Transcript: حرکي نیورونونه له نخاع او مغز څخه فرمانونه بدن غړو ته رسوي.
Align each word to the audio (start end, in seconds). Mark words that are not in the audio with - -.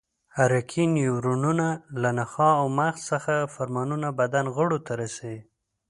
حرکي 0.35 0.83
نیورونونه 0.95 1.67
له 2.01 2.09
نخاع 2.19 2.53
او 2.61 2.67
مغز 2.79 3.01
څخه 3.11 3.33
فرمانونه 3.55 4.07
بدن 4.19 4.45
غړو 4.55 4.77
ته 4.85 4.91
رسوي. 5.01 5.39